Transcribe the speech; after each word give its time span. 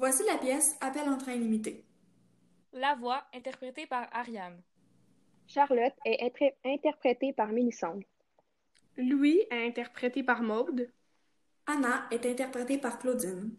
Voici 0.00 0.22
la 0.24 0.38
pièce 0.38 0.78
Appel 0.80 1.06
en 1.10 1.18
train 1.18 1.36
limité. 1.36 1.84
La 2.72 2.94
voix, 2.94 3.22
interprétée 3.34 3.86
par 3.86 4.08
Ariane. 4.12 4.62
Charlotte 5.46 5.92
est 6.06 6.32
interprétée 6.64 7.34
par 7.34 7.48
Mélissandre. 7.48 8.06
Louis 8.96 9.42
est 9.50 9.66
interprété 9.66 10.22
par 10.22 10.40
Maude. 10.40 10.90
Anna 11.66 12.06
est 12.10 12.24
interprétée 12.24 12.78
par 12.78 12.98
Claudine. 12.98 13.54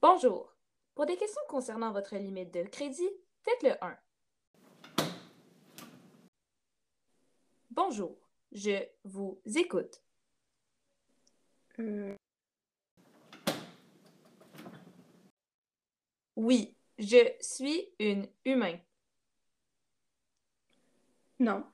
Bonjour. 0.00 0.54
Pour 0.94 1.04
des 1.04 1.18
questions 1.18 1.42
concernant 1.50 1.92
votre 1.92 2.16
limite 2.16 2.54
de 2.54 2.62
crédit, 2.62 3.10
faites 3.42 3.62
le 3.62 3.84
1. 3.84 3.94
Bonjour. 7.82 8.14
Je 8.52 8.76
vous 9.04 9.40
écoute. 9.56 10.02
Euh, 11.78 12.14
Oui, 16.36 16.76
je 16.98 17.34
suis 17.40 17.88
une 17.98 18.28
humain. 18.44 18.78
Non. 21.38 21.64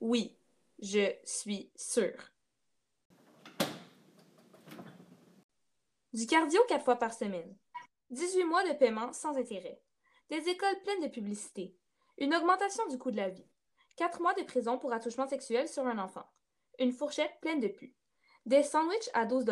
Oui, 0.00 0.36
je 0.80 1.18
suis 1.22 1.70
sûr. 1.76 2.32
Du 6.12 6.26
cardio 6.26 6.60
quatre 6.66 6.84
fois 6.84 6.96
par 6.96 7.14
semaine. 7.14 7.56
18 8.10 8.42
mois 8.42 8.68
de 8.68 8.76
paiement 8.76 9.12
sans 9.12 9.36
intérêt. 9.36 9.80
Des 10.30 10.48
écoles 10.48 10.82
pleines 10.82 11.04
de 11.04 11.14
publicité. 11.14 11.76
Une 12.18 12.34
augmentation 12.34 12.88
du 12.88 12.98
coût 12.98 13.12
de 13.12 13.18
la 13.18 13.28
vie. 13.28 13.46
4 13.96 14.20
mois 14.20 14.34
de 14.34 14.42
prison 14.42 14.78
pour 14.78 14.92
attouchement 14.92 15.28
sexuel 15.28 15.68
sur 15.68 15.86
un 15.86 15.98
enfant. 15.98 16.26
Une 16.80 16.92
fourchette 16.92 17.38
pleine 17.40 17.60
de 17.60 17.68
pus. 17.68 17.94
Des 18.44 18.64
sandwichs 18.64 19.08
à 19.14 19.24
12 19.24 19.44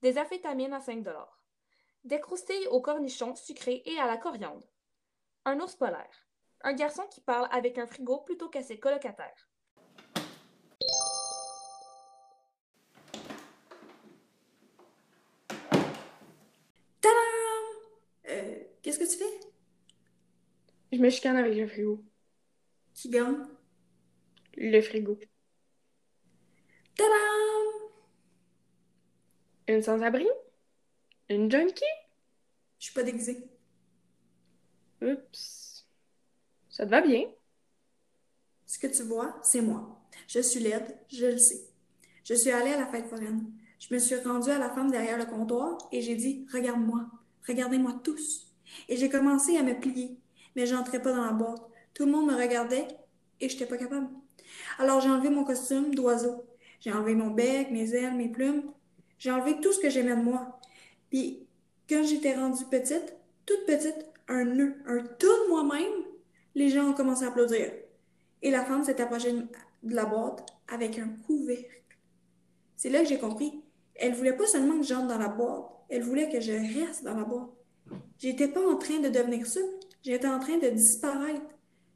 Des 0.00 0.16
amphétamines 0.16 0.72
à 0.72 0.80
5 0.80 1.04
Des 2.04 2.20
croustilles 2.20 2.68
au 2.68 2.80
cornichon 2.80 3.34
sucré 3.34 3.82
et 3.84 3.98
à 3.98 4.06
la 4.06 4.16
coriandre. 4.16 4.66
Un 5.44 5.58
ours 5.58 5.74
polaire. 5.74 6.28
Un 6.62 6.72
garçon 6.72 7.02
qui 7.10 7.20
parle 7.20 7.48
avec 7.50 7.76
un 7.78 7.86
frigo 7.86 8.18
plutôt 8.18 8.48
qu'à 8.48 8.62
ses 8.62 8.78
colocataires. 8.78 9.48
Tadam! 17.00 17.64
Euh, 18.28 18.64
qu'est-ce 18.82 19.00
que 19.00 19.10
tu 19.10 19.18
fais? 19.18 19.40
Je 20.92 20.98
me 20.98 21.10
chicane 21.10 21.36
avec 21.36 21.56
le 21.56 21.66
frigo. 21.66 22.04
Qui 22.94 23.10
gagne? 23.10 23.44
Le 24.56 24.80
frigo. 24.80 25.18
Tadam! 26.96 27.90
Une 29.66 29.82
sans-abri? 29.82 30.28
Une 31.28 31.50
junkie? 31.50 31.84
Je 32.78 32.84
suis 32.84 32.94
pas 32.94 33.02
déguisée. 33.02 33.48
Oups. 35.02 35.86
Ça 36.68 36.84
te 36.84 36.90
va 36.90 37.00
bien? 37.00 37.24
Ce 38.66 38.78
que 38.78 38.86
tu 38.86 39.02
vois, 39.02 39.38
c'est 39.42 39.60
moi. 39.60 40.00
Je 40.28 40.40
suis 40.40 40.60
laide, 40.60 40.98
je 41.08 41.26
le 41.26 41.38
sais. 41.38 41.68
Je 42.24 42.34
suis 42.34 42.50
allée 42.50 42.72
à 42.72 42.78
la 42.78 42.86
fête 42.86 43.06
foraine. 43.06 43.50
Je 43.80 43.92
me 43.92 43.98
suis 43.98 44.16
rendue 44.16 44.50
à 44.50 44.58
la 44.58 44.70
femme 44.70 44.90
derrière 44.90 45.18
le 45.18 45.26
comptoir 45.26 45.78
et 45.92 46.00
j'ai 46.00 46.14
dit 46.14 46.46
Regarde-moi, 46.52 47.06
regardez-moi 47.46 48.00
tous. 48.04 48.52
Et 48.88 48.96
j'ai 48.96 49.08
commencé 49.08 49.56
à 49.56 49.62
me 49.62 49.78
plier, 49.78 50.18
mais 50.56 50.66
j'entrais 50.66 51.02
pas 51.02 51.12
dans 51.12 51.24
la 51.24 51.32
boîte. 51.32 51.62
Tout 51.92 52.06
le 52.06 52.12
monde 52.12 52.26
me 52.26 52.36
regardait 52.36 52.88
et 53.40 53.48
j'étais 53.48 53.66
pas 53.66 53.76
capable. 53.76 54.08
Alors 54.78 55.00
j'ai 55.00 55.10
enlevé 55.10 55.30
mon 55.30 55.44
costume 55.44 55.94
d'oiseau. 55.94 56.44
J'ai 56.80 56.92
enlevé 56.92 57.14
mon 57.14 57.30
bec, 57.30 57.70
mes 57.70 57.94
ailes, 57.94 58.14
mes 58.14 58.28
plumes. 58.28 58.62
J'ai 59.18 59.30
enlevé 59.30 59.60
tout 59.60 59.72
ce 59.72 59.80
que 59.80 59.90
j'aimais 59.90 60.16
de 60.16 60.22
moi. 60.22 60.60
Puis 61.10 61.46
quand 61.88 62.02
j'étais 62.04 62.34
rendue 62.34 62.64
petite, 62.70 63.14
toute 63.46 63.64
petite, 63.66 64.06
un 64.28 64.44
nœud, 64.44 64.74
un 64.86 64.98
tout 64.98 65.26
de 65.26 65.48
moi-même, 65.48 66.04
les 66.54 66.68
gens 66.68 66.90
ont 66.90 66.94
commencé 66.94 67.24
à 67.24 67.28
applaudir. 67.28 67.70
Et 68.42 68.50
la 68.50 68.64
femme 68.64 68.84
s'est 68.84 69.00
approchée 69.00 69.32
de 69.32 69.94
la 69.94 70.04
boîte 70.04 70.44
avec 70.68 70.98
un 70.98 71.08
couvercle. 71.26 71.82
C'est 72.76 72.90
là 72.90 73.00
que 73.00 73.08
j'ai 73.08 73.18
compris. 73.18 73.62
Elle 73.94 74.14
voulait 74.14 74.36
pas 74.36 74.46
seulement 74.46 74.78
que 74.78 74.84
j'entre 74.84 75.08
dans 75.08 75.18
la 75.18 75.28
boîte, 75.28 75.64
elle 75.88 76.02
voulait 76.02 76.28
que 76.28 76.40
je 76.40 76.52
reste 76.52 77.04
dans 77.04 77.14
la 77.14 77.24
boîte. 77.24 77.50
J'étais 78.18 78.48
pas 78.48 78.66
en 78.66 78.76
train 78.76 78.98
de 78.98 79.08
devenir 79.08 79.46
souple, 79.46 79.86
j'étais 80.02 80.26
en 80.26 80.40
train 80.40 80.58
de 80.58 80.68
disparaître. 80.68 81.40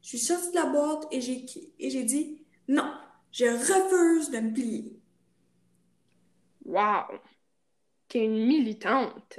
Je 0.09 0.17
suis 0.17 0.27
sortie 0.27 0.53
de 0.53 0.55
la 0.55 0.65
boîte 0.65 1.07
et 1.11 1.21
j'ai 1.21 1.45
et 1.79 1.91
j'ai 1.91 2.03
dit 2.03 2.43
non, 2.67 2.95
je 3.31 3.45
refuse 3.45 4.31
de 4.31 4.39
me 4.39 4.55
plier. 4.55 4.99
Wow! 6.65 7.21
T'es 8.09 8.25
une 8.25 8.47
militante. 8.47 9.39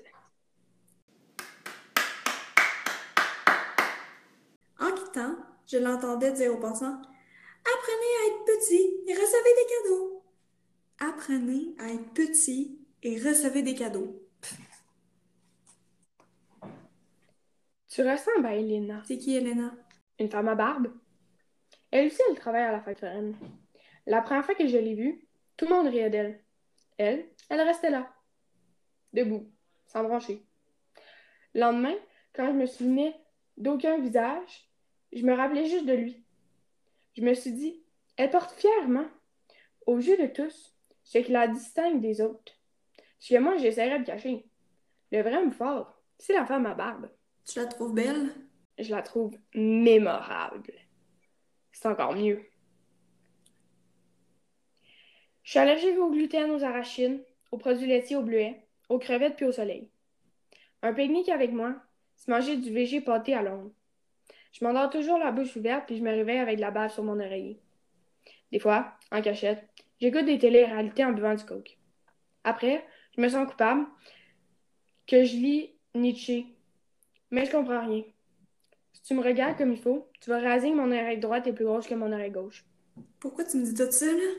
En 4.80 4.92
quittant, 4.92 5.38
je 5.66 5.78
l'entendais 5.78 6.34
dire 6.34 6.54
aux 6.54 6.60
passants 6.60 7.02
Apprenez 7.02 8.14
à 8.22 8.28
être 8.28 8.46
petit 8.46 8.94
et 9.08 9.14
recevez 9.16 9.56
des 9.56 9.74
cadeaux. 9.74 10.24
Apprenez 11.00 11.76
à 11.80 11.92
être 11.94 12.14
petit 12.14 12.78
et 13.02 13.18
recevez 13.18 13.64
des 13.64 13.74
cadeaux. 13.74 14.22
Tu 17.88 18.08
ressembles 18.08 18.46
à 18.46 18.56
Elena. 18.56 19.02
C'est 19.08 19.18
qui, 19.18 19.36
Elena? 19.36 19.74
Une 20.20 20.30
femme 20.30 20.50
à 20.50 20.56
barbe. 20.56 20.92
Elle 21.92 22.08
aussi, 22.08 22.22
elle 22.30 22.38
travaille 22.38 22.64
à 22.64 22.72
la 22.72 22.82
fête. 22.82 23.06
La 24.06 24.22
première 24.22 24.46
fois 24.46 24.56
que 24.56 24.68
je 24.68 24.78
l'ai 24.78 24.96
vue, 24.96 25.26
tout 25.58 25.66
le 25.66 25.76
monde 25.76 25.88
riait 25.88 26.10
d'elle. 26.10 26.44
Elle, 26.98 27.30
elle 27.50 27.62
restait 27.62 27.90
là, 27.90 28.14
debout, 29.14 29.50
sans 29.88 30.04
brancher. 30.04 30.46
Le 31.54 31.62
lendemain, 31.62 31.96
quand 32.34 32.48
je 32.48 32.58
me 32.58 32.66
souvenais 32.66 33.16
d'aucun 33.58 33.98
visage, 34.00 34.70
je 35.14 35.24
me 35.24 35.34
rappelais 35.34 35.66
juste 35.66 35.86
de 35.86 35.94
lui. 35.94 36.24
Je 37.16 37.22
me 37.22 37.34
suis 37.34 37.54
dit, 37.54 37.84
elle 38.18 38.30
porte 38.30 38.52
fièrement, 38.52 39.08
aux 39.86 39.98
yeux 39.98 40.18
de 40.18 40.28
tous, 40.28 40.76
ce 41.04 41.18
qui 41.18 41.32
la 41.32 41.48
distingue 41.48 42.02
des 42.02 42.22
autres. 42.22 42.54
Ce 43.20 43.34
que 43.34 43.40
moi, 43.40 43.58
j'essaierais 43.58 44.00
de 44.00 44.06
cacher. 44.06 44.46
Le 45.12 45.22
vrai 45.22 45.38
homme 45.38 45.52
fort, 45.52 46.02
c'est 46.18 46.34
la 46.34 46.46
femme 46.46 46.66
à 46.66 46.76
barbe. 46.76 47.10
Tu 47.46 47.60
la 47.60 47.66
trouves 47.66 47.94
belle? 47.94 48.30
Je 48.80 48.92
la 48.92 49.02
trouve 49.02 49.38
mémorable. 49.54 50.74
C'est 51.72 51.88
encore 51.88 52.16
mieux. 52.16 52.46
Je 55.44 55.52
suis 55.52 55.60
allergique 55.60 55.98
au 55.98 56.12
gluten, 56.12 56.52
aux 56.52 56.64
arachides, 56.64 57.26
aux 57.52 57.58
produits 57.58 57.88
laitiers, 57.88 58.16
aux 58.16 58.24
bleuets, 58.24 58.66
aux 58.88 59.00
crevettes 59.00 59.36
puis 59.36 59.46
au 59.46 59.52
soleil. 59.52 59.90
Un 60.82 60.94
pique-nique 60.94 61.30
avec 61.30 61.52
moi, 61.52 61.76
c'est 62.16 62.30
manger 62.30 62.56
du 62.56 62.72
végé 62.72 63.02
pâté 63.02 63.34
à 63.34 63.42
l'ombre. 63.42 63.72
Je 64.54 64.64
m'endors 64.64 64.90
toujours 64.90 65.18
la 65.18 65.32
bouche 65.32 65.56
ouverte 65.58 65.86
puis 65.88 65.98
je 65.98 66.04
me 66.04 66.12
réveille 66.12 66.38
avec 66.38 66.56
de 66.56 66.62
la 66.62 66.72
bave 66.72 66.94
sur 66.94 67.04
mon 67.04 67.20
oreiller. 67.20 67.60
Des 68.52 68.60
fois, 68.60 68.94
en 69.12 69.22
cachette, 69.22 69.68
j'écoute 70.00 70.26
des 70.26 70.40
télé-réalités 70.40 71.04
en 71.04 71.12
buvant 71.12 71.36
du 71.36 71.44
coke. 71.44 71.78
Après, 72.44 72.86
je 73.16 73.22
me 73.22 73.28
sens 73.28 73.50
coupable 73.50 73.86
que 75.06 75.24
je 75.26 75.36
lis 75.36 75.74
Nietzsche. 75.96 76.46
Mais 77.32 77.46
je 77.46 77.52
comprends 77.52 77.86
rien. 77.86 78.04
Si 78.94 79.02
tu 79.04 79.14
me 79.14 79.22
regardes 79.22 79.58
comme 79.58 79.72
il 79.72 79.80
faut, 79.80 80.08
tu 80.22 80.30
vas 80.30 80.40
que 80.42 80.74
mon 80.76 80.92
oreille 80.92 81.20
droite 81.20 81.48
est 81.48 81.54
plus 81.54 81.66
grosse 81.66 81.88
que 81.88 81.96
mon 81.96 82.12
oreille 82.12 82.32
gauche. 82.32 82.66
Pourquoi 83.20 83.44
tu 83.44 83.58
me 83.58 83.64
dis 83.64 83.74
tout 83.74 83.92
ça, 83.92 84.06
là? 84.06 84.32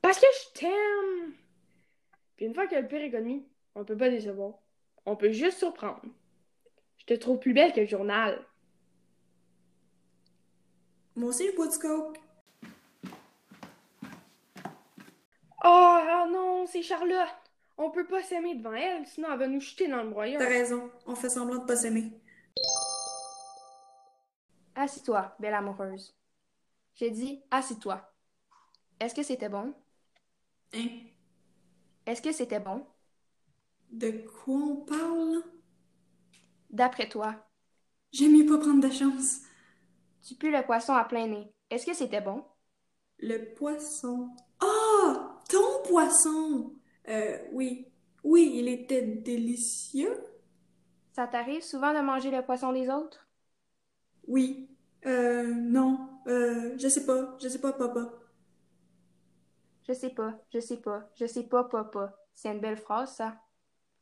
Parce 0.00 0.18
que 0.18 0.26
je 0.26 0.60
t'aime! 0.60 1.34
Puis 2.36 2.46
une 2.46 2.54
fois 2.54 2.66
que 2.66 2.74
le 2.74 2.86
pire 2.86 3.02
est 3.02 3.10
connu, 3.10 3.44
on 3.74 3.84
peut 3.84 3.96
pas 3.96 4.10
décevoir. 4.10 4.54
On 5.06 5.16
peut 5.16 5.32
juste 5.32 5.58
surprendre. 5.58 6.02
Je 6.98 7.04
te 7.06 7.14
trouve 7.14 7.38
plus 7.38 7.52
belle 7.52 7.72
que 7.72 7.80
le 7.80 7.86
journal. 7.86 8.44
Moi 11.14 11.28
aussi, 11.28 11.46
je 11.50 11.56
bois 11.56 11.68
du 11.68 11.78
coke. 11.78 12.18
Oh, 15.64 15.98
oh 16.00 16.26
non, 16.30 16.66
c'est 16.66 16.82
Charlotte! 16.82 17.28
On 17.78 17.90
peut 17.90 18.06
pas 18.06 18.22
s'aimer 18.22 18.54
devant 18.54 18.74
elle, 18.74 19.06
sinon 19.06 19.28
elle 19.32 19.38
va 19.38 19.46
nous 19.48 19.60
jeter 19.60 19.88
dans 19.88 19.98
le 19.98 20.04
T'as 20.04 20.10
broyeur. 20.10 20.40
raison, 20.42 20.90
on 21.06 21.14
fait 21.14 21.28
semblant 21.28 21.58
de 21.58 21.66
pas 21.66 21.76
s'aimer. 21.76 22.12
Assis-toi, 24.82 25.32
belle 25.38 25.54
amoureuse. 25.54 26.12
J'ai 26.96 27.10
dit 27.10 27.40
assis-toi. 27.52 28.02
Est-ce 28.98 29.14
que 29.14 29.22
c'était 29.22 29.48
bon? 29.48 29.72
Hein? 30.74 30.88
Est-ce 32.06 32.20
que 32.20 32.32
c'était 32.32 32.58
bon? 32.58 32.84
De 33.92 34.10
quoi 34.26 34.54
on 34.56 34.76
parle? 34.84 35.42
D'après 36.70 37.08
toi, 37.08 37.36
J'aime 38.12 38.32
mieux 38.32 38.46
pas 38.46 38.58
prendre 38.58 38.80
de 38.86 38.90
chance. 38.92 39.40
tu 40.22 40.34
pues 40.36 40.50
le 40.50 40.64
poisson 40.64 40.94
à 40.94 41.04
plein 41.04 41.26
nez. 41.26 41.52
Est-ce 41.70 41.86
que 41.86 41.94
c'était 41.94 42.20
bon? 42.20 42.44
Le 43.18 43.54
poisson. 43.54 44.30
Ah! 44.60 45.38
ton 45.48 45.82
poisson! 45.84 46.74
Euh, 47.08 47.38
oui. 47.52 47.86
Oui, 48.24 48.52
il 48.56 48.68
était 48.68 49.02
délicieux. 49.02 50.16
Ça 51.12 51.26
t'arrive 51.26 51.62
souvent 51.62 51.94
de 51.94 52.00
manger 52.00 52.30
le 52.30 52.44
poisson 52.44 52.72
des 52.72 52.90
autres? 52.90 53.26
Oui. 54.26 54.68
Euh, 55.06 55.54
non. 55.54 56.08
euh, 56.26 56.76
je 56.78 56.88
sais 56.88 57.04
pas, 57.06 57.36
je 57.42 57.48
sais 57.48 57.60
pas, 57.60 57.72
papa. 57.72 58.12
Je 59.86 59.92
sais 59.92 60.10
pas, 60.10 60.34
je 60.52 60.60
sais 60.60 60.78
pas, 60.80 61.08
je 61.14 61.26
sais 61.26 61.44
pas, 61.44 61.64
papa. 61.64 62.16
C'est 62.34 62.50
une 62.50 62.60
belle 62.60 62.76
phrase, 62.76 63.14
ça. 63.16 63.36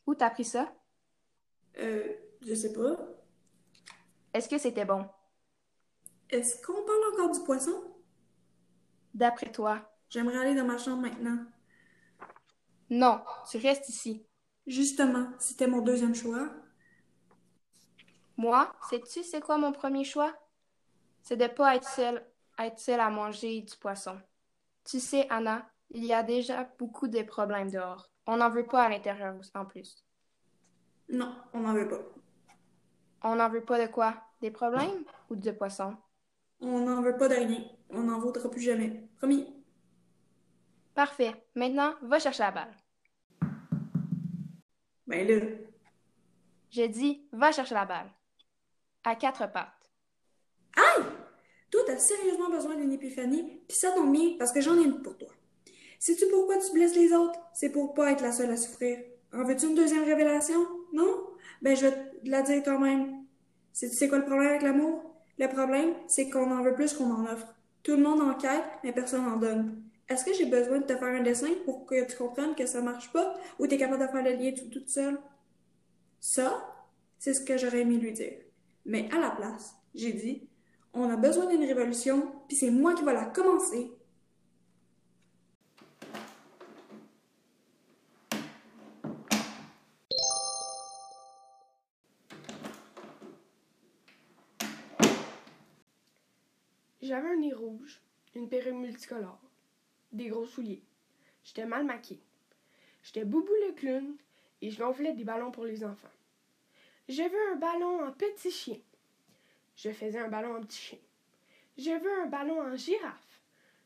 Où 0.07 0.15
t'as 0.15 0.29
appris 0.29 0.45
ça? 0.45 0.73
Euh, 1.79 2.13
je 2.43 2.55
sais 2.55 2.73
pas. 2.73 2.97
Est-ce 4.35 4.49
que 4.49 4.59
c'était 4.59 4.85
bon? 4.85 5.07
Est-ce 6.31 6.63
qu'on 6.65 6.85
parle 6.85 7.13
encore 7.13 7.31
du 7.31 7.41
poisson? 7.45 7.83
D'après 9.15 9.53
toi? 9.53 9.91
J'aimerais 10.09 10.39
aller 10.39 10.55
dans 10.55 10.65
ma 10.67 10.79
chambre 10.79 11.03
maintenant. 11.03 11.39
Non, 12.91 13.23
tu 13.51 13.57
restes 13.59 13.89
ici. 13.89 14.27
Justement, 14.67 15.29
c'était 15.39 15.67
mon 15.67 15.81
deuxième 15.83 16.15
choix. 16.15 16.51
Moi, 18.37 18.73
sais-tu 18.89 19.23
c'est 19.23 19.41
quoi 19.41 19.59
mon 19.59 19.73
premier 19.73 20.05
choix? 20.05 20.35
C'est 21.23 21.37
de 21.37 21.47
pas 21.47 21.77
être 21.77 21.89
seule, 21.89 22.25
être 22.59 22.79
seule 22.79 23.01
à 23.01 23.11
manger 23.11 23.61
du 23.61 23.77
poisson. 23.77 24.19
Tu 24.85 25.01
sais, 25.01 25.27
Anna, 25.31 25.69
il 25.91 26.05
y 26.05 26.13
a 26.13 26.23
déjà 26.23 26.65
beaucoup 26.79 27.09
de 27.09 27.23
problèmes 27.23 27.71
dehors. 27.71 28.11
On 28.27 28.37
n'en 28.37 28.49
veut 28.49 28.67
pas 28.67 28.85
à 28.85 28.89
l'intérieur 28.89 29.35
en 29.55 29.65
plus. 29.65 30.05
Non, 31.09 31.35
on 31.53 31.61
n'en 31.61 31.75
veut 31.75 31.89
pas. 31.89 32.01
On 33.23 33.35
n'en 33.37 33.49
veut 33.49 33.65
pas 33.65 33.85
de 33.85 33.91
quoi? 33.91 34.15
Des 34.41 34.51
problèmes 34.51 35.05
ou 35.29 35.37
de 35.37 35.51
poissons? 35.51 35.97
On 36.61 36.81
n'en 36.81 37.03
veut 37.03 37.17
pas 37.17 37.29
de 37.29 37.35
rien. 37.35 37.65
On 37.91 38.03
n'en 38.03 38.19
voudra 38.19 38.49
plus 38.49 38.61
jamais. 38.61 39.09
Promis. 39.19 39.53
Parfait. 40.95 41.35
Maintenant, 41.55 41.95
va 42.03 42.19
chercher 42.19 42.43
la 42.43 42.51
balle. 42.51 42.77
Ben 45.07 45.27
là, 45.27 45.47
J'ai 46.71 46.89
dit, 46.89 47.27
va 47.33 47.51
chercher 47.51 47.75
la 47.75 47.85
balle. 47.85 48.11
À 49.03 49.17
quatre 49.17 49.51
pattes. 49.51 49.91
Toi, 51.71 51.81
t'as 51.87 51.99
sérieusement 51.99 52.51
besoin 52.51 52.77
d'une 52.77 52.93
épiphanie, 52.93 53.61
puis 53.69 53.77
ça 53.77 53.93
tombe 53.93 54.13
bien, 54.13 54.37
parce 54.39 54.53
que 54.53 54.61
j'en 54.61 54.79
ai 54.79 54.85
une 54.85 55.03
pour 55.03 55.17
toi. 55.17 55.29
Sais-tu 55.99 56.27
pourquoi 56.29 56.59
tu 56.59 56.73
blesses 56.73 56.97
les 56.97 57.13
autres? 57.13 57.39
C'est 57.53 57.71
pour 57.71 57.95
pas 57.95 58.11
être 58.13 58.23
la 58.23 58.33
seule 58.33 58.51
à 58.51 58.57
souffrir. 58.57 58.99
En 59.33 59.45
veux-tu 59.45 59.67
une 59.67 59.75
deuxième 59.75 60.05
révélation? 60.05 60.67
Non? 60.93 61.27
Ben, 61.63 61.77
je 61.77 61.87
vais 61.87 61.93
te 61.93 62.29
la 62.29 62.43
dire 62.43 62.63
quand 62.65 62.79
même. 62.79 63.25
Sais-tu 63.73 63.95
c'est 63.95 64.09
quoi 64.09 64.19
le 64.19 64.25
problème 64.25 64.49
avec 64.49 64.63
l'amour? 64.63 65.15
Le 65.39 65.47
problème, 65.49 65.95
c'est 66.07 66.29
qu'on 66.29 66.51
en 66.51 66.63
veut 66.63 66.75
plus 66.75 66.93
qu'on 66.95 67.11
en 67.13 67.25
offre. 67.27 67.55
Tout 67.83 67.93
le 67.93 68.03
monde 68.03 68.21
en 68.21 68.35
quête, 68.35 68.65
mais 68.83 68.93
personne 68.93 69.25
n'en 69.25 69.37
donne. 69.37 69.83
Est-ce 70.09 70.25
que 70.25 70.35
j'ai 70.35 70.47
besoin 70.47 70.79
de 70.81 70.85
te 70.85 70.97
faire 70.97 71.15
un 71.15 71.23
dessin 71.23 71.51
pour 71.65 71.87
que 71.87 72.05
tu 72.05 72.17
comprennes 72.17 72.55
que 72.55 72.67
ça 72.67 72.81
marche 72.81 73.13
pas, 73.13 73.39
ou 73.59 73.67
t'es 73.67 73.79
capable 73.79 74.03
de 74.03 74.09
faire 74.09 74.25
le 74.25 74.33
lien 74.33 74.53
tout, 74.53 74.69
toute 74.69 74.89
seule? 74.89 75.19
Ça, 76.19 76.67
c'est 77.19 77.33
ce 77.33 77.43
que 77.43 77.57
j'aurais 77.57 77.83
aimé 77.83 77.97
lui 77.97 78.13
dire. 78.13 78.39
Mais 78.85 79.09
à 79.13 79.21
la 79.21 79.31
place, 79.31 79.77
j'ai 79.95 80.13
dit, 80.13 80.49
on 80.93 81.11
a 81.11 81.17
besoin 81.17 81.47
d'une 81.47 81.65
révolution, 81.65 82.33
puis 82.49 82.57
c'est 82.57 82.71
moi 82.71 82.95
qui 82.95 83.05
vais 83.05 83.15
la 83.15 83.27
commencer. 83.27 83.93
J'avais 97.03 97.29
un 97.29 97.37
nez 97.37 97.53
rouge, 97.53 98.01
une 98.35 98.49
perruque 98.49 98.75
multicolore, 98.75 99.41
des 100.13 100.29
gros 100.29 100.47
souliers. 100.47 100.85
J'étais 101.43 101.67
mal 101.67 101.85
maquillée. 101.85 102.23
J'étais 103.03 103.25
Boubou 103.25 103.53
le 103.67 103.73
clown 103.73 104.17
et 104.63 104.71
je 104.71 104.79
gonflais 104.79 105.15
des 105.15 105.25
ballons 105.25 105.51
pour 105.51 105.65
les 105.65 105.83
enfants. 105.85 106.09
J'avais 107.09 107.39
un 107.53 107.57
ballon 107.57 108.05
en 108.05 108.13
petit 108.13 108.51
chien. 108.51 108.77
Je 109.83 109.91
faisais 109.93 110.19
un 110.19 110.29
ballon 110.29 110.57
en 110.57 110.61
petit 110.61 110.79
chien. 110.79 110.99
Je 111.79 111.91
veux 111.91 112.23
un 112.23 112.27
ballon 112.27 112.61
en 112.61 112.77
girafe. 112.77 113.41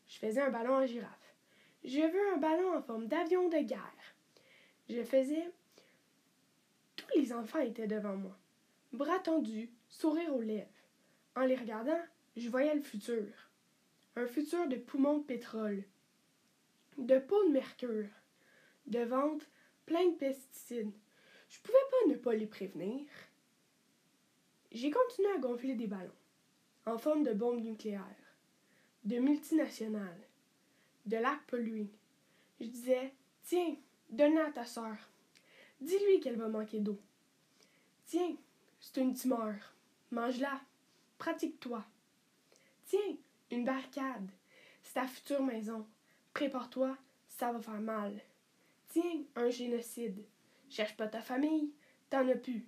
Je 0.08 0.18
faisais 0.18 0.40
un 0.40 0.50
ballon 0.50 0.74
en 0.74 0.86
girafe. 0.86 1.36
Je 1.84 2.00
veux 2.00 2.32
un 2.34 2.38
ballon 2.38 2.76
en 2.76 2.82
forme 2.82 3.06
d'avion 3.06 3.48
de 3.48 3.58
guerre. 3.58 4.16
Je 4.88 5.04
faisais. 5.04 5.52
Tous 6.96 7.06
les 7.16 7.32
enfants 7.32 7.60
étaient 7.60 7.86
devant 7.86 8.16
moi, 8.16 8.36
bras 8.92 9.20
tendus, 9.20 9.70
sourire 9.88 10.34
aux 10.34 10.40
lèvres. 10.40 10.66
En 11.36 11.42
les 11.42 11.54
regardant, 11.54 12.00
je 12.36 12.48
voyais 12.48 12.74
le 12.74 12.82
futur. 12.82 13.28
Un 14.16 14.26
futur 14.26 14.66
de 14.66 14.76
poumons 14.76 15.18
de 15.18 15.24
pétrole, 15.24 15.84
de 16.98 17.18
peau 17.20 17.44
de 17.44 17.52
mercure, 17.52 18.08
de 18.86 19.00
ventre 19.00 19.46
plein 19.86 20.08
de 20.10 20.16
pesticides. 20.16 20.92
Je 21.50 21.60
pouvais 21.60 21.78
pas 21.90 22.10
ne 22.10 22.16
pas 22.16 22.34
les 22.34 22.46
prévenir. 22.46 23.06
J'ai 24.74 24.90
continué 24.90 25.28
à 25.30 25.38
gonfler 25.38 25.76
des 25.76 25.86
ballons, 25.86 26.10
en 26.84 26.98
forme 26.98 27.22
de 27.22 27.32
bombes 27.32 27.62
nucléaires, 27.62 28.02
de 29.04 29.18
multinationales, 29.20 30.26
de 31.06 31.16
lacs 31.16 31.46
pollués. 31.46 31.92
Je 32.58 32.66
disais, 32.66 33.14
tiens, 33.44 33.76
donne-la 34.10 34.48
à 34.48 34.50
ta 34.50 34.66
sœur. 34.66 34.96
Dis-lui 35.80 36.18
qu'elle 36.18 36.38
va 36.38 36.48
manquer 36.48 36.80
d'eau. 36.80 36.98
Tiens, 38.06 38.34
c'est 38.80 39.00
une 39.00 39.14
tumeur. 39.14 39.54
Mange-la. 40.10 40.60
Pratique-toi. 41.18 41.84
Tiens, 42.86 43.16
une 43.52 43.64
barricade. 43.64 44.28
C'est 44.82 44.94
ta 44.94 45.06
future 45.06 45.44
maison. 45.44 45.86
Prépare-toi, 46.32 46.98
ça 47.28 47.52
va 47.52 47.60
faire 47.60 47.80
mal. 47.80 48.20
Tiens, 48.88 49.22
un 49.36 49.50
génocide. 49.50 50.24
Cherche 50.68 50.96
pas 50.96 51.06
ta 51.06 51.20
famille, 51.20 51.72
t'en 52.10 52.28
as 52.28 52.34
plus. 52.34 52.66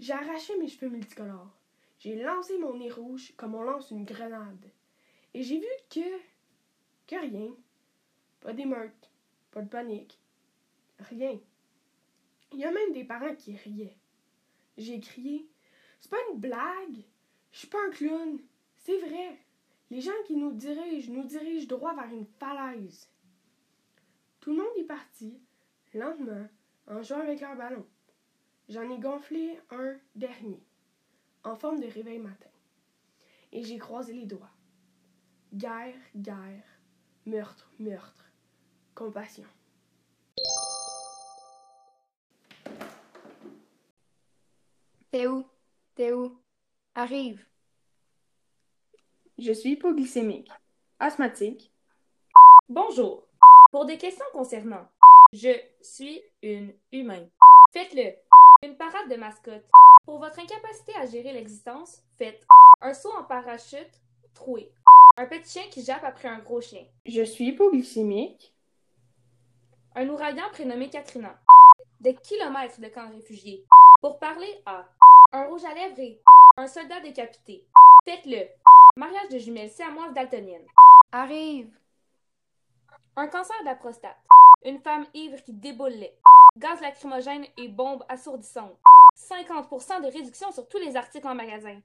J'ai 0.00 0.14
arraché 0.14 0.56
mes 0.56 0.66
cheveux 0.66 0.88
multicolores. 0.88 1.54
J'ai 1.98 2.16
lancé 2.16 2.56
mon 2.56 2.74
nez 2.78 2.90
rouge 2.90 3.34
comme 3.36 3.54
on 3.54 3.62
lance 3.62 3.90
une 3.90 4.06
grenade. 4.06 4.70
Et 5.34 5.42
j'ai 5.42 5.58
vu 5.58 5.66
que. 5.90 6.00
que 7.06 7.20
rien. 7.20 7.54
Pas 8.40 8.54
d'émeute, 8.54 9.10
pas 9.50 9.60
de 9.60 9.68
panique. 9.68 10.18
Rien. 11.00 11.38
Il 12.54 12.60
y 12.60 12.64
a 12.64 12.72
même 12.72 12.94
des 12.94 13.04
parents 13.04 13.34
qui 13.34 13.54
riaient. 13.54 13.98
J'ai 14.78 15.00
crié 15.00 15.46
C'est 16.00 16.10
pas 16.10 16.16
une 16.32 16.40
blague. 16.40 17.04
Je 17.52 17.58
suis 17.58 17.68
pas 17.68 17.86
un 17.86 17.90
clown. 17.90 18.40
C'est 18.76 19.00
vrai. 19.00 19.36
Les 19.90 20.00
gens 20.00 20.22
qui 20.24 20.34
nous 20.34 20.52
dirigent 20.52 21.12
nous 21.12 21.24
dirigent 21.24 21.66
droit 21.66 21.94
vers 21.94 22.10
une 22.10 22.26
falaise. 22.38 23.10
Tout 24.40 24.52
le 24.52 24.62
monde 24.62 24.78
est 24.78 24.84
parti, 24.84 25.38
lentement, 25.92 26.48
en 26.86 27.02
jouant 27.02 27.20
avec 27.20 27.42
leur 27.42 27.54
ballon. 27.54 27.86
J'en 28.70 28.88
ai 28.88 29.00
gonflé 29.00 29.58
un 29.70 29.98
dernier, 30.14 30.62
en 31.42 31.56
forme 31.56 31.80
de 31.80 31.88
réveil 31.88 32.20
matin. 32.20 32.48
Et 33.50 33.64
j'ai 33.64 33.78
croisé 33.78 34.12
les 34.12 34.26
doigts. 34.26 34.52
Guerre, 35.52 35.96
guerre, 36.14 36.62
meurtre, 37.26 37.68
meurtre, 37.80 38.30
compassion. 38.94 39.48
T'es 45.10 45.26
où? 45.26 45.44
T'es 45.96 46.12
où? 46.12 46.40
Arrive. 46.94 47.44
Je 49.36 49.52
suis 49.52 49.72
hypoglycémique, 49.72 50.48
asthmatique, 51.00 51.72
Bonjour. 52.68 53.26
Pour 53.72 53.84
des 53.84 53.98
questions 53.98 54.24
concernant 54.32 54.88
Je 55.32 55.60
suis 55.80 56.22
une 56.40 56.72
humain. 56.92 57.26
Faites-le. 57.72 58.14
Une 58.62 58.76
parade 58.76 59.08
de 59.08 59.16
mascotte. 59.16 59.64
Pour 60.04 60.18
votre 60.18 60.38
incapacité 60.38 60.94
à 60.94 61.06
gérer 61.06 61.32
l'existence, 61.32 62.02
faites 62.18 62.46
un 62.82 62.92
saut 62.92 63.12
en 63.18 63.24
parachute 63.24 63.88
troué. 64.34 64.70
Un 65.16 65.24
petit 65.24 65.50
chien 65.50 65.62
qui 65.70 65.82
jappe 65.82 66.04
après 66.04 66.28
un 66.28 66.40
gros 66.40 66.60
chien. 66.60 66.84
je 67.06 67.22
suis 67.22 67.46
hypoglycémique, 67.48 68.54
Un 69.94 70.06
ouragan 70.10 70.50
prénommé 70.52 70.90
Katrina. 70.90 71.40
Des 72.00 72.14
kilomètres 72.14 72.82
de 72.82 72.88
camps 72.88 73.10
réfugiés. 73.10 73.64
Pour 74.02 74.18
parler 74.18 74.62
à 74.66 74.84
un 75.32 75.46
rouge 75.46 75.64
à 75.64 75.72
lèvres 75.72 75.98
et 75.98 76.20
un 76.58 76.66
soldat 76.66 77.00
décapité. 77.00 77.64
Faites-le. 78.04 78.46
Mariage 78.94 79.30
de 79.30 79.38
jumelles 79.38 79.70
siamoises 79.70 80.12
daltoniennes. 80.12 80.66
Arrive. 81.12 81.72
Un 83.16 83.28
cancer 83.28 83.56
de 83.60 83.64
la 83.64 83.74
prostate. 83.74 84.18
Une 84.66 84.80
femme 84.80 85.06
ivre 85.14 85.42
qui 85.42 85.54
déboule 85.54 85.92
lait. 85.92 86.14
Gaz 86.60 86.78
lacrymogène 86.82 87.46
et 87.56 87.68
bombes 87.68 88.04
assourdissantes. 88.08 88.78
50% 89.16 90.02
de 90.02 90.12
réduction 90.12 90.52
sur 90.52 90.68
tous 90.68 90.76
les 90.78 90.94
articles 90.94 91.26
en 91.26 91.34
magasin. 91.34 91.80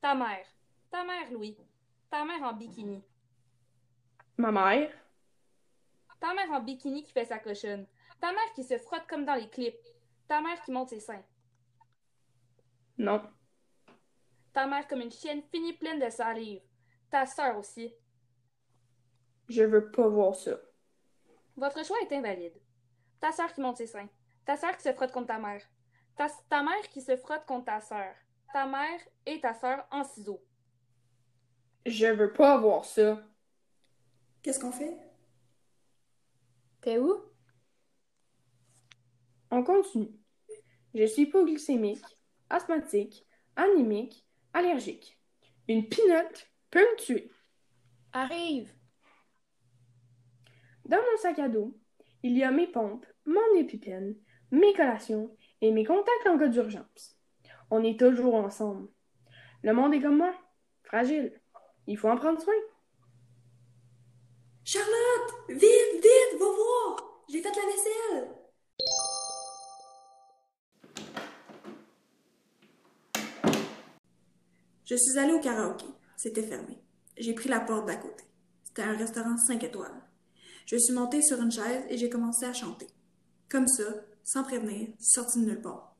Ta 0.00 0.14
mère. 0.14 0.46
Ta 0.90 1.04
mère, 1.04 1.30
Louis. 1.30 1.56
Ta 2.10 2.24
mère 2.24 2.42
en 2.42 2.54
bikini. 2.54 3.04
ma 4.38 4.50
mère, 4.50 4.90
Ta 6.18 6.32
mère 6.32 6.50
en 6.50 6.60
bikini 6.60 7.02
qui 7.04 7.12
fait 7.12 7.26
sa 7.26 7.38
cochonne. 7.38 7.86
Ta 8.18 8.32
mère 8.32 8.52
qui 8.54 8.64
se 8.64 8.78
frotte 8.78 9.06
comme 9.06 9.26
dans 9.26 9.34
les 9.34 9.50
clips. 9.50 9.76
Ta 10.26 10.40
mère 10.40 10.62
qui 10.62 10.72
monte 10.72 10.88
ses 10.88 11.00
seins. 11.00 11.22
non, 12.96 13.20
Ta 14.54 14.66
mère 14.66 14.88
comme 14.88 15.02
une 15.02 15.12
chienne 15.12 15.42
finie 15.52 15.74
pleine 15.74 16.00
de 16.00 16.08
salive. 16.08 16.62
Ta 17.10 17.26
sœur 17.26 17.58
aussi. 17.58 17.92
je 19.50 19.62
veux 19.62 19.90
pas 19.90 20.08
voir 20.08 20.34
ça. 20.34 20.56
Votre 21.56 21.84
choix 21.84 21.98
est 22.00 22.12
invalide. 22.14 22.58
Ta 23.20 23.32
sœur 23.32 23.52
qui 23.52 23.60
monte 23.60 23.78
ses 23.78 23.86
seins. 23.86 24.08
Ta 24.44 24.56
sœur 24.56 24.76
qui 24.76 24.82
se 24.82 24.92
frotte 24.92 25.12
contre 25.12 25.28
ta 25.28 25.38
mère. 25.38 25.62
Ta, 26.16 26.28
ta 26.48 26.62
mère 26.62 26.88
qui 26.90 27.00
se 27.00 27.16
frotte 27.16 27.44
contre 27.46 27.66
ta 27.66 27.80
sœur. 27.80 28.14
Ta 28.52 28.66
mère 28.66 29.00
et 29.24 29.40
ta 29.40 29.54
sœur 29.54 29.86
en 29.90 30.04
ciseaux. 30.04 30.42
Je 31.84 32.06
veux 32.06 32.32
pas 32.32 32.54
avoir 32.54 32.84
ça. 32.84 33.22
Qu'est-ce 34.42 34.60
qu'on 34.60 34.72
fait? 34.72 34.96
T'es 36.80 36.98
où? 36.98 37.20
On 39.50 39.62
continue. 39.62 40.12
Je 40.94 41.04
suis 41.04 41.22
hypoglycémique, 41.22 42.04
asthmatique, 42.48 43.26
anémique, 43.54 44.26
allergique. 44.52 45.20
Une 45.68 45.88
pinotte 45.88 46.50
peut 46.70 46.80
me 46.80 46.96
tuer. 46.96 47.30
Arrive! 48.12 48.72
Dans 50.84 50.98
mon 50.98 51.18
sac 51.18 51.38
à 51.38 51.48
dos, 51.48 51.76
il 52.26 52.36
y 52.36 52.42
a 52.42 52.50
mes 52.50 52.66
pompes, 52.66 53.06
mon 53.24 53.54
épipène, 53.56 54.16
mes 54.50 54.72
collations 54.72 55.30
et 55.60 55.70
mes 55.70 55.84
contacts 55.84 56.26
en 56.26 56.36
cas 56.36 56.48
d'urgence. 56.48 57.16
On 57.70 57.84
est 57.84 57.98
toujours 57.98 58.34
ensemble. 58.34 58.88
Le 59.62 59.72
monde 59.72 59.94
est 59.94 60.00
comme 60.00 60.16
moi, 60.16 60.34
fragile. 60.82 61.40
Il 61.86 61.96
faut 61.96 62.08
en 62.08 62.16
prendre 62.16 62.40
soin. 62.40 62.52
Charlotte! 64.64 65.34
Vite, 65.48 65.60
vite, 65.60 66.40
va 66.40 66.46
voir! 66.46 67.22
J'ai 67.28 67.40
fait 67.40 67.48
la 67.48 67.62
vaisselle! 67.62 68.28
Je 74.84 74.96
suis 74.96 75.16
allée 75.16 75.32
au 75.32 75.40
karaoké. 75.40 75.86
C'était 76.16 76.42
fermé. 76.42 76.76
J'ai 77.16 77.34
pris 77.34 77.48
la 77.48 77.60
porte 77.60 77.86
d'à 77.86 77.96
côté. 77.96 78.24
C'était 78.64 78.82
un 78.82 78.96
restaurant 78.96 79.36
5 79.36 79.62
étoiles. 79.62 80.05
Je 80.66 80.76
suis 80.76 80.92
montée 80.92 81.22
sur 81.22 81.40
une 81.40 81.50
chaise 81.50 81.84
et 81.88 81.96
j'ai 81.96 82.10
commencé 82.10 82.44
à 82.44 82.52
chanter. 82.52 82.88
Comme 83.48 83.68
ça, 83.68 83.84
sans 84.24 84.42
prévenir, 84.42 84.88
sorti 84.98 85.40
de 85.40 85.46
nulle 85.46 85.62
part. 85.62 85.96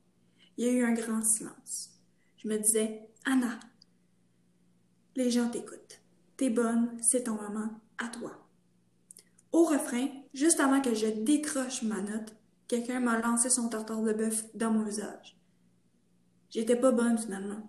Il 0.56 0.66
y 0.66 0.68
a 0.68 0.72
eu 0.72 0.84
un 0.84 0.92
grand 0.92 1.22
silence. 1.22 1.90
Je 2.38 2.48
me 2.48 2.58
disais, 2.58 3.08
Anna, 3.24 3.60
les 5.14 5.30
gens 5.30 5.48
t'écoutent. 5.48 6.00
T'es 6.36 6.50
bonne, 6.50 6.90
c'est 7.00 7.24
ton 7.24 7.34
moment, 7.34 7.70
à 7.98 8.08
toi. 8.08 8.32
Au 9.52 9.64
refrain, 9.64 10.08
juste 10.34 10.58
avant 10.58 10.82
que 10.82 10.94
je 10.94 11.06
décroche 11.06 11.82
ma 11.82 12.00
note, 12.00 12.34
quelqu'un 12.66 12.98
m'a 12.98 13.20
lancé 13.20 13.48
son 13.48 13.68
tartare 13.68 14.02
de 14.02 14.12
bœuf 14.12 14.44
dans 14.54 14.72
mon 14.72 14.82
visage. 14.82 15.38
J'étais 16.50 16.76
pas 16.76 16.90
bonne 16.90 17.18
finalement. 17.18 17.68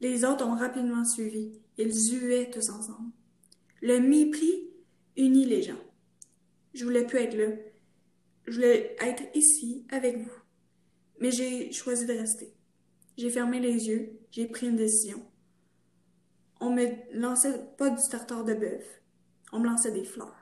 Les 0.00 0.24
autres 0.24 0.46
ont 0.46 0.56
rapidement 0.56 1.04
suivi. 1.04 1.52
Ils 1.76 2.18
huaient 2.18 2.50
tous 2.50 2.70
ensemble. 2.70 3.12
Le 3.82 4.00
mépris 4.00 4.70
unit 5.16 5.44
les 5.44 5.62
gens. 5.62 5.89
Je 6.74 6.84
voulais 6.84 7.06
plus 7.06 7.18
être 7.18 7.36
là. 7.36 7.54
Je 8.46 8.54
voulais 8.54 8.96
être 9.00 9.22
ici 9.34 9.86
avec 9.90 10.18
vous. 10.18 10.30
Mais 11.20 11.30
j'ai 11.30 11.72
choisi 11.72 12.06
de 12.06 12.12
rester. 12.12 12.54
J'ai 13.16 13.30
fermé 13.30 13.60
les 13.60 13.88
yeux. 13.88 14.18
J'ai 14.30 14.46
pris 14.46 14.68
une 14.68 14.76
décision. 14.76 15.22
On 16.60 16.70
me 16.70 16.86
lançait 17.12 17.58
pas 17.76 17.90
du 17.90 18.02
tartare 18.10 18.44
de 18.44 18.54
bœuf. 18.54 18.84
On 19.52 19.60
me 19.60 19.66
lançait 19.66 19.92
des 19.92 20.04
fleurs. 20.04 20.36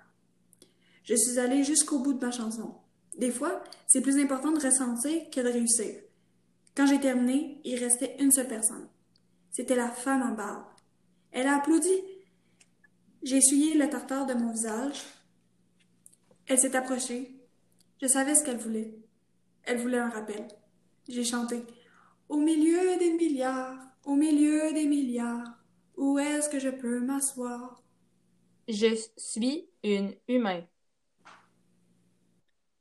Je 1.05 1.15
suis 1.15 1.39
allée 1.39 1.65
jusqu'au 1.65 2.01
bout 2.01 2.13
de 2.13 2.25
ma 2.25 2.31
chanson. 2.31 2.75
Des 3.17 3.31
fois, 3.31 3.63
c'est 3.87 4.01
plus 4.01 4.19
important 4.19 4.53
de 4.53 4.61
ressentir 4.61 5.31
que 5.31 5.41
de 5.41 5.49
réussir. 5.49 5.95
Quand 6.77 6.87
j'ai 6.87 7.01
terminé, 7.01 7.61
il 7.65 7.83
restait 7.83 8.17
une 8.21 8.31
seule 8.31 8.47
personne. 8.47 8.87
C'était 9.51 9.75
la 9.75 9.89
femme 9.89 10.23
en 10.23 10.35
barbe. 10.35 10.67
Elle 11.33 11.49
a 11.49 11.57
applaudi. 11.57 11.95
J'ai 13.23 13.39
essuyé 13.39 13.75
le 13.75 13.89
tartare 13.89 14.27
de 14.27 14.35
mon 14.35 14.53
visage. 14.53 15.03
Elle 16.49 16.59
s'est 16.59 16.75
approchée. 16.75 17.37
Je 18.01 18.07
savais 18.07 18.35
ce 18.35 18.43
qu'elle 18.43 18.57
voulait. 18.57 18.95
Elle 19.65 19.77
voulait 19.77 19.99
un 19.99 20.09
rappel. 20.09 20.49
J'ai 21.07 21.25
chanté. 21.25 21.63
Au 22.31 22.39
milieu 22.39 22.97
des 22.99 23.13
milliards, 23.13 23.77
au 24.07 24.15
milieu 24.15 24.73
des 24.73 24.87
milliards, 24.87 25.59
où 25.99 26.19
est-ce 26.19 26.49
que 26.49 26.59
je 26.59 26.71
peux 26.71 27.01
m'asseoir? 27.01 27.83
Je 28.67 28.99
suis 29.19 29.69
une 29.83 30.15
humain. 30.27 30.63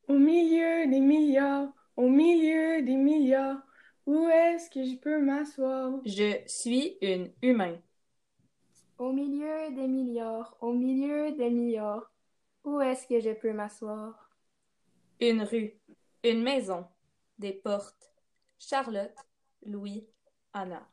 Au 0.07 0.17
milieu 0.17 0.89
des 0.89 1.01
milliards, 1.01 1.74
au 1.97 2.07
milieu 2.07 2.81
des 2.83 2.95
milliards, 2.95 3.62
où 4.05 4.29
est-ce 4.29 4.69
que 4.69 4.86
je 4.86 4.95
peux 4.95 5.21
m'asseoir? 5.21 6.00
Je 6.05 6.41
suis 6.47 6.97
une 7.01 7.33
humain. 7.41 7.75
Au 8.97 9.12
milieu 9.12 9.75
des 9.75 9.88
milliards, 9.88 10.55
au 10.62 10.71
milieu 10.71 11.33
des 11.33 11.50
milliards, 11.50 12.09
où 12.67 12.81
est-ce 12.81 13.07
que 13.07 13.21
je 13.21 13.29
peux 13.29 13.53
m'asseoir? 13.53 14.29
Une 15.21 15.41
rue, 15.41 15.79
une 16.24 16.43
maison, 16.43 16.86
des 17.39 17.53
portes. 17.53 18.12
Charlotte, 18.59 19.15
Louis, 19.65 20.05
Anna. 20.51 20.86